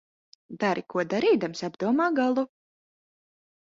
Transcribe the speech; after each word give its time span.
Dari 0.63 0.85
ko 0.93 1.05
darīdams, 1.13 1.63
apdomā 1.71 2.11
galu. 2.19 2.51